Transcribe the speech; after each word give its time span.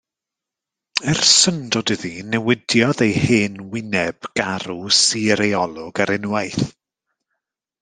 Er 1.11 1.19
syndod 1.33 1.91
iddi 1.95 2.11
newidiodd 2.29 3.03
ei 3.07 3.13
hen 3.25 3.61
wyneb, 3.75 4.31
garw, 4.41 4.79
sur 5.03 5.47
ei 5.47 5.55
olwg 5.63 6.05
ar 6.07 6.17
unwaith. 6.19 6.65